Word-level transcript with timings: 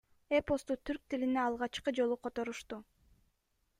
Эпосту 0.37 0.77
түрк 0.89 1.03
тилине 1.13 1.39
алгачкы 1.43 1.93
жолу 1.99 2.17
которушту. 2.25 2.81